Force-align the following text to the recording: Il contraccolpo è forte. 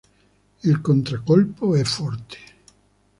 Il 0.63 0.81
contraccolpo 0.81 1.75
è 1.75 1.83
forte. 1.83 2.37